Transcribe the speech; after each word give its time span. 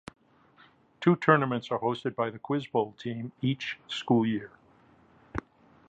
Two 0.99 1.15
tournaments 1.15 1.69
are 1.69 1.77
hosted 1.77 2.15
by 2.15 2.31
the 2.31 2.39
Quiz 2.39 2.65
Bowl 2.65 2.93
Team 2.93 3.33
each 3.39 3.77
school 3.87 4.25
year. 4.25 4.49